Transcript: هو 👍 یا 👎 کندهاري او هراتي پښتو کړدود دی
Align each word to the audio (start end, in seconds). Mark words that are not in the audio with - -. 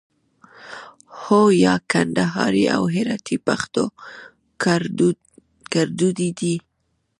هو 1.21 1.41
👍 1.55 1.57
یا 1.63 1.73
👎 1.79 1.83
کندهاري 1.91 2.65
او 2.75 2.83
هراتي 2.95 3.37
پښتو 3.47 3.83
کړدود 5.71 6.17
دی 6.39 6.55